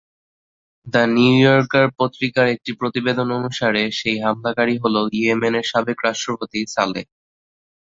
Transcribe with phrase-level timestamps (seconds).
[0.87, 7.05] The New Yorker পত্রিকার একটি প্রতিবেদন অনুসারে সেই হামলাকারী হল ইয়েমেনের সাবেক রাষ্ট্রপতি সালেহ।